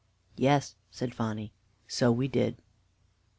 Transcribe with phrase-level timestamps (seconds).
[0.35, 1.53] "Yes," said Phonny,
[1.87, 2.57] "so we did."